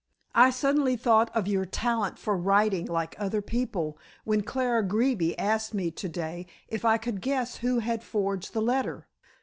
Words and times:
"I 0.33 0.49
suddenly 0.49 0.95
thought 0.95 1.29
of 1.35 1.47
your 1.47 1.63
talent 1.63 2.17
for 2.17 2.35
writing 2.35 2.87
like 2.87 3.13
other 3.19 3.39
people 3.39 3.99
when 4.23 4.41
Clara 4.41 4.81
Greeby 4.81 5.37
asked 5.37 5.75
me 5.75 5.91
to 5.91 6.09
day 6.09 6.47
if 6.67 6.83
I 6.83 6.97
could 6.97 7.21
guess 7.21 7.57
who 7.57 7.77
had 7.77 8.03
forged 8.03 8.53
the 8.53 8.63
letter. 8.63 9.05